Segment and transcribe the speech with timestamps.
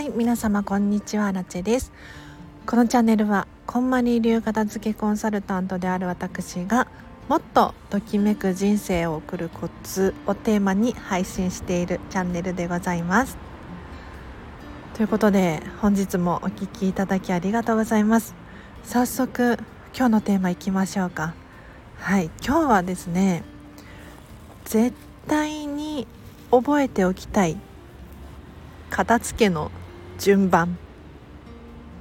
[0.00, 1.92] はい皆様こんにちはラチェです。
[2.64, 6.88] このチャンネルはこんまり流片付けコンサルタントである私が
[7.28, 13.36] もっとときめく人生を送るコツをテーマに配信しているチャンネルでございます。
[14.94, 18.34] ということで本日もお聴きいただきありがとうございます。
[18.84, 19.58] 早速
[19.94, 21.34] 今日のテーマいきましょうか。
[21.98, 23.42] はい今日はですね
[24.64, 24.96] 絶
[25.28, 26.06] 対に
[26.50, 27.58] 覚えておきたい
[28.88, 29.70] 片付けの
[30.20, 30.76] 順番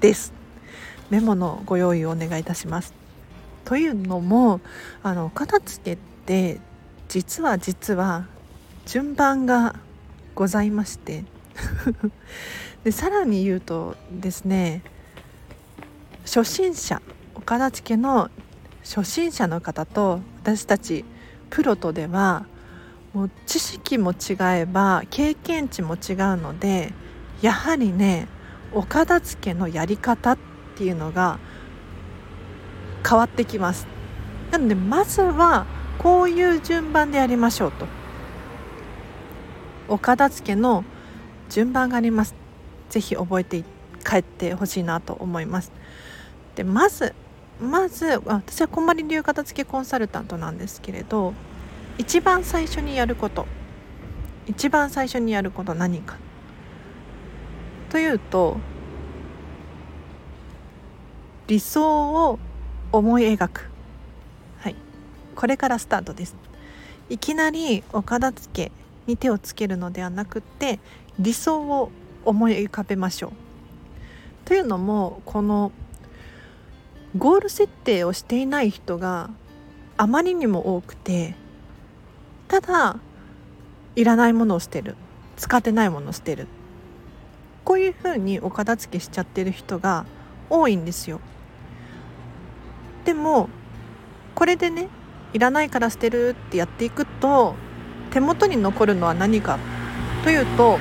[0.00, 0.34] です。
[1.08, 2.92] メモのご用意をお願いいたします。
[3.64, 4.60] というのも
[5.02, 6.60] あの片付けって
[7.08, 8.26] 実は実は
[8.84, 9.76] 順番が
[10.34, 11.24] ございまして。
[12.84, 14.82] でさらに言うとですね
[16.26, 17.00] 初心者
[17.34, 18.30] お片付けの
[18.82, 21.06] 初心者の方と私たち
[21.48, 22.44] プロとでは
[23.14, 26.92] もう知識も違えば経験値も違うので
[27.42, 28.28] やはりね
[28.72, 30.38] お片付けのやり方っ
[30.76, 31.38] ていうのが
[33.06, 33.86] 変わってきます。
[34.50, 35.66] なのでまずは
[35.98, 37.86] こういう順番でやりましょうと。
[39.88, 40.84] お片付けの
[41.50, 42.34] 順番があります。
[42.88, 43.64] 是非覚えて
[44.04, 45.72] 帰ってほしいなと思います。
[46.54, 47.14] でまず
[47.60, 51.34] まず私はこんまり流片付けコンサルタントなんですけれど
[51.98, 53.46] 一番最初にやること。
[54.46, 56.16] 一番最初にやること何か。
[57.92, 58.56] というと
[61.46, 62.38] 理想を
[62.90, 63.70] 思い描く。
[64.60, 64.76] はい。
[65.36, 66.34] これからスタートです。
[67.10, 68.72] いきなりお片付け
[69.06, 70.80] に手をつけるのではなくて
[71.18, 71.90] 理想を
[72.24, 73.32] 思い浮かべましょう。
[74.46, 75.70] というのもこの
[77.18, 79.28] ゴール設定をしていない人が
[79.98, 81.34] あまりにも多くて
[82.48, 82.96] ただ
[83.96, 84.96] いらないものを捨てる。
[85.36, 86.46] 使ってないものを捨てる。
[87.64, 90.04] こういうふうにお片付けしちゃってる人が
[90.50, 91.20] 多いんですよ。
[93.04, 93.48] でも
[94.34, 94.88] これでね
[95.32, 97.54] いらないから捨てるってやっていくと
[98.10, 99.58] 手元に残るのは何か
[100.24, 100.78] というと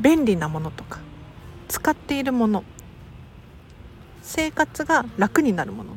[0.00, 1.00] 便利なものとか
[1.68, 2.64] 使っているもの
[4.22, 5.96] 生活が楽になるもの。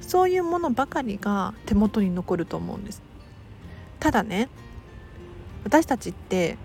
[0.00, 3.00] そういうものばかりが手元に残ると思うんです。
[4.00, 4.48] ただね
[5.62, 6.58] 私たちって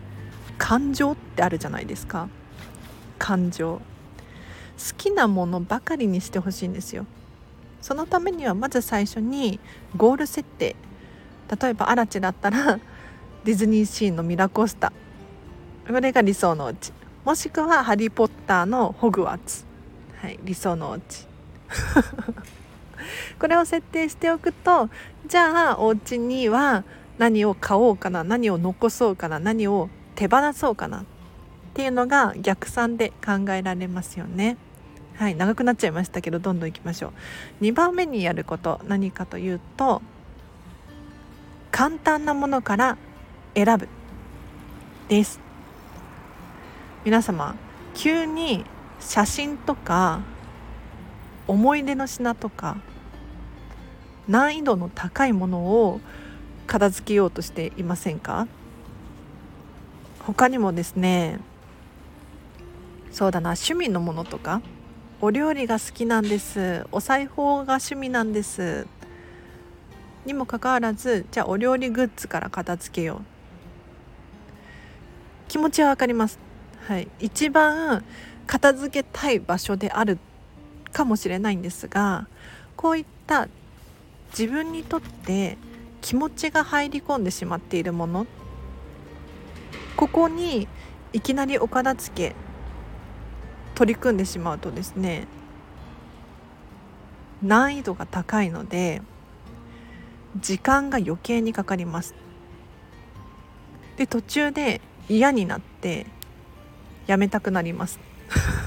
[0.58, 2.30] 感情ってあるじゃないですか。
[3.18, 3.76] 感情。
[3.76, 3.82] 好
[4.98, 7.06] きなものばかりにしてほしいんですよ。
[7.82, 9.60] そのためにはまず最初に
[9.96, 10.76] ゴール設定。
[11.62, 12.80] 例えばアラチだったら
[13.44, 14.92] ディズニーシーのミラコスタ
[15.88, 16.92] これが理想のお家。
[17.24, 19.66] もしくはハリー・ポッターのホグワーツ、
[20.20, 21.28] はい、理想のお家。
[23.40, 24.90] これを設定しておくと
[25.28, 26.84] じゃあお家には
[27.18, 31.04] 何を買おうかな何を残そうかな何を手放そうかなっ
[31.74, 34.58] ていうのが逆算で考えられますよね。
[35.16, 37.14] はい長くなっちゃいましたけどどんどんいきましょ
[37.62, 37.64] う。
[37.64, 40.02] 2番目にやること何かというと
[41.72, 42.98] 簡単なものから
[43.54, 43.88] 選ぶ
[45.08, 45.40] です。
[47.04, 47.56] 皆様
[47.94, 48.66] 急に
[49.00, 50.22] 写真とか
[51.48, 52.78] 思い出の品とか
[54.28, 56.02] 難易度の高いものを
[56.66, 58.48] 片付けようとしていませんか？
[60.26, 61.40] 他にもですね
[63.12, 64.62] そうだな趣味のものとか
[65.22, 66.86] お料理が好きなんです。
[66.92, 68.86] お裁縫が趣味なんです。
[70.26, 73.22] にもかかわらずじゃあお料理グッズから片付けよう。
[75.48, 76.38] 気持ちは分かります。
[76.88, 77.08] はい。
[77.20, 78.04] 一番
[78.46, 80.20] 片付けたい場所である
[80.92, 82.28] かもしれないんですが
[82.76, 83.48] こういった
[84.32, 85.58] 自分にとって
[86.02, 88.28] 気持ちが入り込んでしまっているもの
[89.96, 90.68] ここに
[91.14, 92.36] いきなりお片付け
[93.76, 95.28] 取り組んでしまうとですね
[97.42, 99.02] 難易度が高いので
[100.38, 102.14] 時間が余計にかかります。
[103.98, 106.08] で途中で嫌になって
[107.08, 108.00] やめたくなります。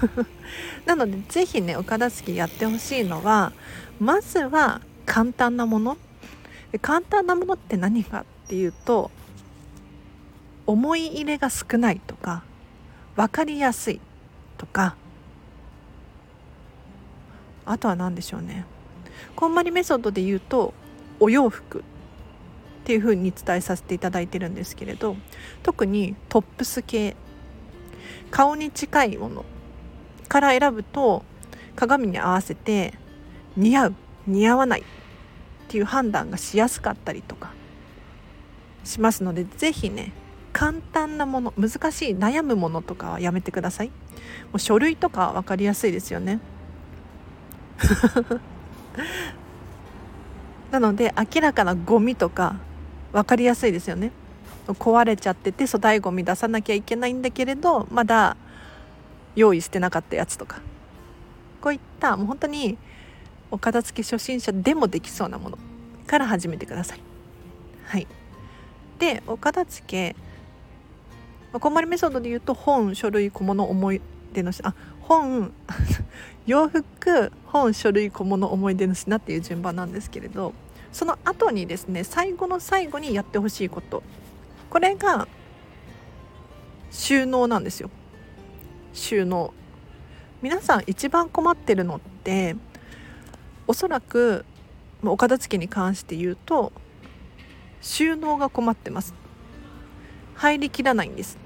[0.87, 3.53] なので是非ねお片付けやってほしいのは
[4.00, 5.99] まずは簡単なもの。
[6.81, 9.11] 簡単なものって何かっていうと
[10.69, 12.44] 思い入れが少ないとか
[13.17, 14.00] 分かりやすい
[14.59, 14.97] とか
[17.65, 18.67] あとは何でしょうね。
[19.35, 20.75] こんまりメソッドで言うと
[21.20, 21.82] お洋服っ
[22.85, 25.17] ていう風に伝えさせていただいてるんですけれど
[25.62, 27.17] 特にトップス系
[28.31, 29.44] 顔に近いもの
[30.29, 31.25] から選ぶと
[31.76, 32.93] 鏡に合わせて
[33.56, 33.94] 似合う
[34.26, 34.85] 似合わないっ
[35.69, 37.53] ていう判断がしやすかったりとか
[38.85, 40.12] しますので是非ね
[40.53, 43.89] 簡単なもの難しい悩むものとかはやめてください。
[43.89, 43.95] も
[44.55, 46.41] う書類とか分かりやすいですよね。
[50.71, 52.56] なので明らかなゴミとか
[53.12, 54.12] 分かりやすいですよね。
[54.67, 58.37] 壊れちゃってて粗大ごみ出さなきゃいけないんだけれどまだ
[59.35, 60.61] 用意してなかったやつとか。
[61.61, 62.79] こういったもう本当に
[63.51, 65.59] お片付け初心者でもできそうなもの
[66.06, 67.01] から始めてください。
[67.85, 68.06] はい、
[68.99, 70.17] でお片付け
[71.53, 74.00] こんまりメソッドで言うと本書類小物思い
[74.33, 75.53] 出のあ本
[76.47, 80.53] 洋服本書類小物思い出の品っていう順番なんですけれど
[80.93, 84.03] その後にですね最後の最後にやってほしいこと。
[84.71, 85.27] これが
[86.91, 87.91] 収納なんですよ。
[88.93, 89.55] 収納。
[90.43, 92.55] 皆さん一番困ってるのって
[93.67, 94.44] おそらく
[95.03, 96.73] お片付けに関して言うと
[97.81, 99.15] 収納が困ってます。
[100.38, 101.37] 入りきらないんです。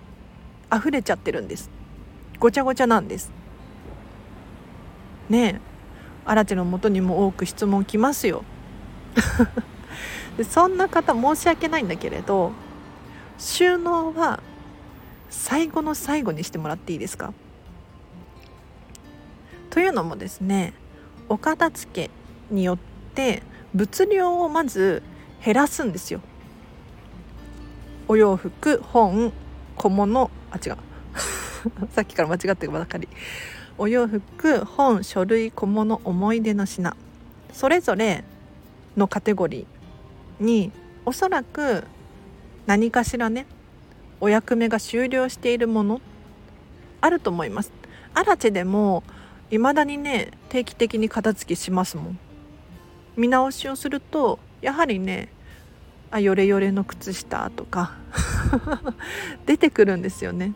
[0.73, 1.71] 溢れちゃってるんです。
[2.39, 3.33] ごちゃごちゃなんです。
[5.29, 5.73] ねえ。
[6.25, 8.45] 荒地のもとにも多く質問来ますよ。
[10.49, 12.53] そんな方申し訳ないんだけれど
[13.39, 14.43] 収納は
[15.29, 17.33] 最後の最後にしてもらっていいですか？
[19.71, 20.75] というのもですね
[21.29, 22.11] お片付け
[22.51, 22.79] によっ
[23.15, 23.43] て
[23.75, 25.03] 物量をまず
[25.45, 26.21] 減らすんですよ。
[28.13, 29.33] お洋服本
[29.75, 30.77] 小物あ違う。
[31.93, 33.09] さっきから間違ってばかり。
[33.79, 36.95] お洋服本書類小物思い出の品。
[37.55, 38.23] それぞれ
[38.99, 40.73] のカテゴリーに
[41.07, 41.85] おそらく
[42.67, 43.47] 何かしらね
[44.21, 46.03] お役目が終了しているもの
[47.01, 47.73] あると思います。
[48.13, 49.05] アラチェでも
[49.49, 52.19] 未だにね定期的に片付けしますもん。
[53.17, 55.31] 見直しをするとやはりね
[56.13, 57.97] あヨレヨレの靴下とか
[59.47, 60.53] 出てくるんですよね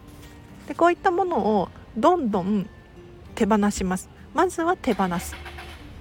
[0.68, 2.68] でこういったものをどんどん
[3.34, 5.34] 手放しますまずは手放す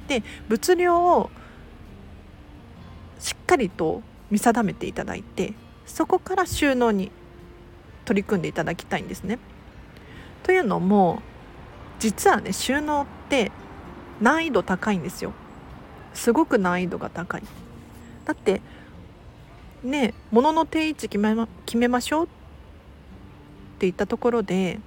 [0.07, 1.31] で物量を
[3.19, 5.53] しっかりと見定めていただいて
[5.85, 7.11] そこから収納に
[8.03, 9.39] 取り組んでいただきたいんですね。
[10.43, 11.21] というのも
[11.99, 13.51] 実はね収納って
[14.21, 15.33] 難易度高いんですよ。
[16.13, 17.43] すごく難易度が高い。
[18.25, 18.61] だって
[19.85, 24.79] ね物の定位置決めま決めましょうって言ったところで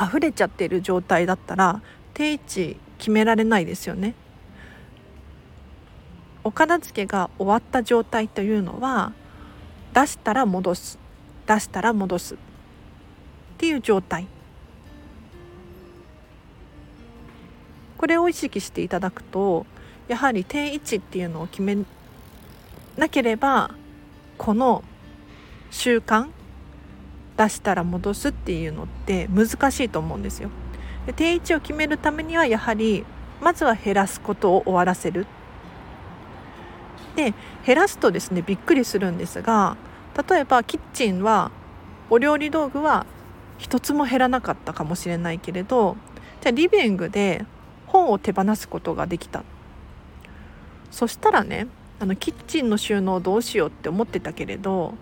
[0.00, 1.82] 溢れちゃってる状態だったら
[2.14, 4.14] 定位置決められないですよね。
[6.44, 9.12] お片付けが終わった状態というのは
[9.94, 10.98] 出したら戻す
[11.46, 12.38] 出したら戻すっ
[13.58, 14.26] ていう状態
[17.96, 19.66] これを意識していただくと
[20.08, 21.76] やはり定位置っていうのを決め
[22.96, 23.74] なければ
[24.38, 24.84] この
[25.70, 26.28] 習慣
[27.36, 30.50] 出したら戻すっていうのって難しいと思うんですよ。
[31.06, 33.04] で定位置を決めるためにはやはり
[33.40, 35.26] まずは減らすことを終わらせる
[37.16, 37.34] で
[37.66, 39.76] 減らすとですねびっくりするんですが
[40.28, 41.50] 例えばキッチンは
[42.08, 43.06] お料理道具は
[43.58, 45.96] 一つも減らなかったかもしれないけれど
[46.40, 47.44] じゃあリビングで
[47.86, 49.44] 本を手放すことができた
[50.90, 51.66] そしたらね
[52.02, 54.94] あのキッチンの収納どうしようって思ってたけれど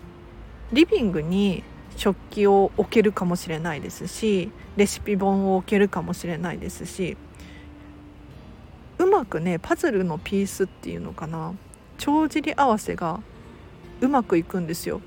[0.71, 1.63] リビングに
[1.95, 7.17] 食器を置けるかもしれないですしレシピ本を置けるかもしれないですし
[8.99, 11.55] うまくねパズルのピースっていうのかな
[11.97, 13.19] 帳尻合わせが
[13.99, 15.01] うまくいくんですよ。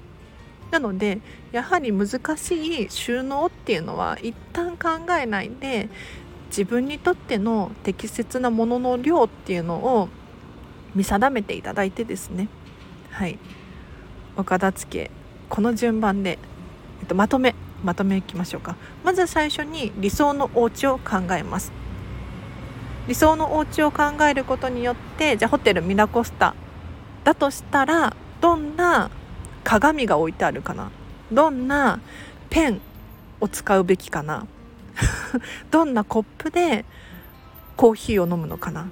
[0.72, 1.20] なので
[1.52, 5.88] やはり難しい収納っていうのは一旦考えないで
[6.48, 10.08] 自分にとっての適切なものの量っていうのを
[10.94, 12.48] 見定めていただいてですね。
[13.10, 13.38] はい。
[14.36, 15.10] お片付け
[15.48, 16.38] この順番で、
[17.00, 18.76] えっと、まとめまとめいきましょうか。
[19.04, 21.72] まず最初に理想のお家を考えます。
[23.06, 26.54] 理想のお家を考えることによってじゃあホテルミラコスタ
[27.22, 29.10] だとしたらどんな
[29.62, 30.90] 鏡が置いてあるかな。
[31.30, 32.00] どんな
[32.50, 32.80] ペン
[33.40, 34.46] を使うべきかな。
[35.70, 36.84] どんなコップで
[37.76, 38.86] コーヒーを飲むのかな。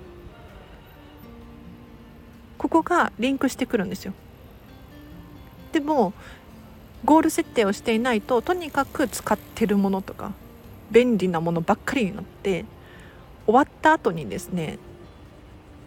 [2.63, 4.15] ここがリンクしてくるんですよ
[5.73, 6.13] でも
[7.05, 10.33] ゴール設定をしていないととにかく使ってるものとか
[10.93, 12.65] 便利なものばっかりになって
[13.47, 14.79] 終わった後にですね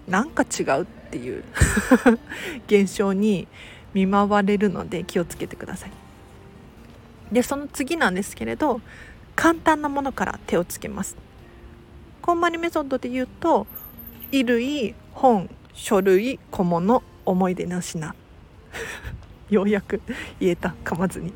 [0.05, 1.45] なんか違うっていう
[2.67, 3.47] 現象に
[3.93, 5.91] 見舞われるので気をつけてください。
[7.31, 8.81] でその次なんですけれど
[9.35, 11.15] 簡単なものから手をつけます。
[12.21, 13.65] こんまりメソッドで言うと
[14.31, 18.15] 衣類本書類小物思い出の品
[19.49, 20.01] ようやく
[20.39, 21.33] 言えた噛まずに。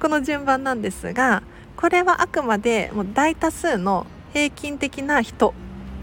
[0.00, 1.42] この順番なんですが
[1.76, 5.54] これはあくまでもう大多数の平均的な人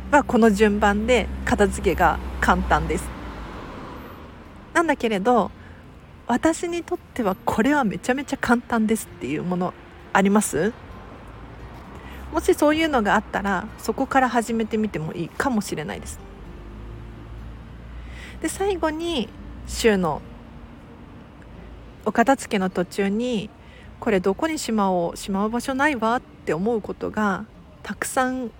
[0.09, 3.07] はこの順番で片付けが簡単です。
[4.73, 5.51] なんだけれど
[6.27, 9.73] 私にとってはこれはめちゃめちゃ簡単ですっていうもの
[10.13, 10.71] あります？
[12.31, 16.28] もしそういうのがあったらそこから始めてみてもいいかもしれないです。
[18.41, 19.29] で最後に
[19.67, 20.21] 収納
[22.05, 23.49] お片付けの途中に
[23.99, 27.45] これどこにしまおうしまう場所ないわって思うことが
[27.83, 28.51] たくさん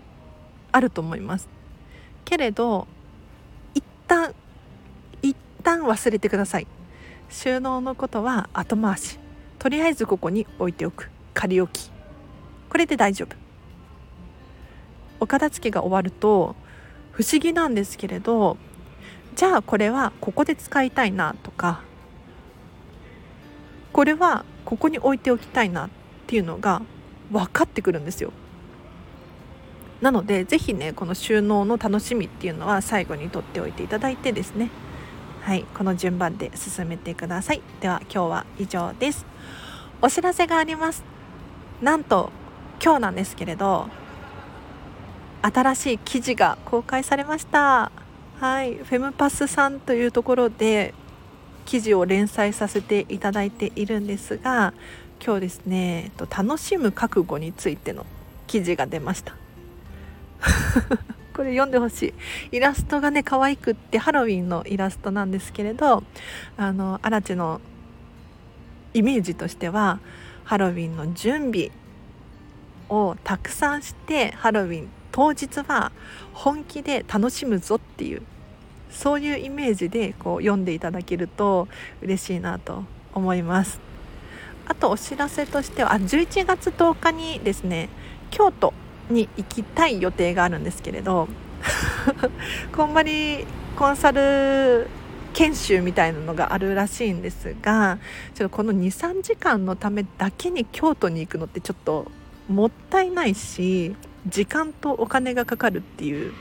[0.71, 1.47] あると思います。
[2.25, 2.87] けれど
[3.73, 4.35] 一旦
[5.21, 6.67] 一旦忘れてください。
[7.29, 9.17] 収納のことは後回し。
[9.59, 11.09] とりあえずここに置いておく。
[11.33, 11.91] 仮置き。
[12.69, 13.35] これで大丈夫。
[15.19, 16.55] お片付けが終わると
[17.11, 18.57] 不思議なんですけれど
[19.39, 21.79] じゃあこれはここで使いたいなとか
[23.93, 25.89] これはここに置いておきたいなっ
[26.27, 26.81] ていうのが
[27.31, 28.33] 分かってくるんですよ。
[30.01, 34.71] なので是非ねこの収納の楽しみっていうのは最後にとっておいていただいてですね。
[35.39, 37.61] はいこの順番で進めてください。
[37.79, 39.25] では今日は以上です。
[40.01, 41.05] お知らせがあります。
[41.81, 42.33] なんと
[42.83, 43.87] 今日なんですけれど
[45.41, 48.08] 新しい記事が公開されました。
[48.39, 48.75] はい。
[48.75, 50.93] フェムパスさんというところで
[51.65, 54.73] 記事を連載させていただいているんですが
[55.23, 58.05] 今日ですね楽しむ覚悟についての
[58.47, 59.35] 記事が出ました。
[61.35, 62.13] これ読んでほし
[62.51, 62.55] い。
[62.55, 66.03] イラストがね可愛くってハロウィンのイラストなんですけれど
[66.55, 67.59] あのアラチの
[68.93, 69.99] イメージとしては
[70.45, 71.71] ハロウィンの準備
[72.87, 75.91] をたくさんしてハロウィン当日は
[76.33, 78.21] 本気で楽しむぞっていう
[78.89, 81.67] そういうイメージでこう読んでいただけると
[82.01, 83.81] 嬉しいなと思います。
[84.65, 87.89] あとお知らせとしてはあ11月10日にですね
[88.31, 88.73] 京都
[89.09, 91.27] に行きたい予定があるんですけれど
[92.73, 93.45] こんまり
[93.75, 94.87] コンサル
[95.33, 97.97] 研修みたいなのがあるらしいんですが
[98.35, 102.09] ちょっとこの23時間のためだけに京都に行くのってちょっと
[102.47, 103.97] もったいないし
[104.29, 106.33] 時間とお金がかかるっていう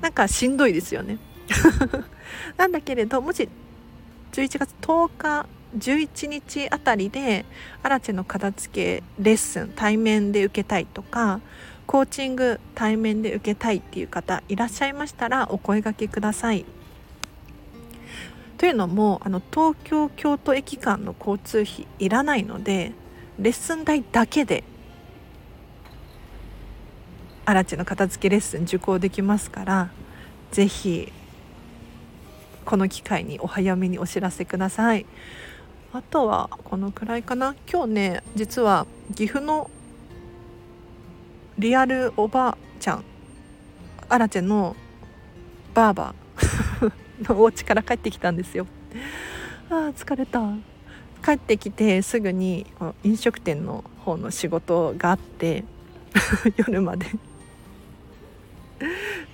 [0.00, 1.18] なんかしんどいですよね
[2.56, 3.48] なんだけれどもし
[4.32, 5.46] 11月10日
[5.78, 7.44] 11日あたりで
[7.82, 11.40] アラチェの片付けレッスン対面で受けたいとか
[11.86, 16.64] コーチング対面で受けたいっていう方いらっしゃいましたらお声がけください。
[18.56, 22.92] というのもあの東京京都駅間の交通費いらないので
[23.38, 24.64] レッスン代だけで
[27.46, 29.90] アラチの片付けレッスン受講できますから
[30.50, 31.12] 是非
[32.64, 35.04] この機会にお早めにお知らせください。
[35.92, 37.54] あとはこのくらいかな。
[37.70, 39.70] 今日ね実は岐阜の
[41.58, 43.04] リアルおばあちゃん
[44.08, 44.74] アラチェの
[45.74, 46.14] ばあば
[47.22, 48.66] のお家から帰ってきたんですよ。
[49.68, 50.40] あー疲れた。
[51.22, 52.66] 帰ってきてすぐに
[53.02, 55.64] 飲食店の方の仕事があって
[56.56, 57.06] 夜まで。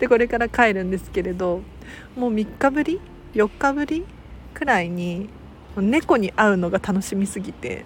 [0.00, 1.61] でこれから帰るんですけれど
[2.16, 3.00] もう3日ぶり
[3.35, 4.04] 4日ぶり
[4.54, 5.28] くらいに
[5.76, 7.85] 猫に会うのが楽しみすぎて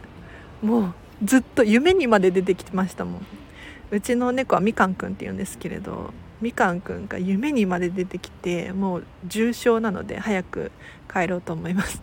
[0.62, 3.26] もうずっと夢にまで出てきてましたもん。
[3.90, 10.72] うちの猫はみかんくんって言うんですけれどみかんくんが夢にまで出てきてもう重症なので早く
[11.12, 12.02] 帰ろうと思います。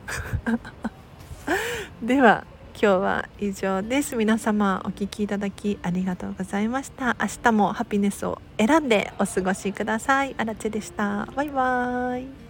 [2.02, 4.16] では今日は以上です。
[4.16, 7.16] 皆様お聴きいただきありがとうございました。
[7.20, 10.36] 明日もハピネスを選んでお過ごしください。
[10.38, 11.28] あらちでした。
[11.36, 12.41] バイバーイ。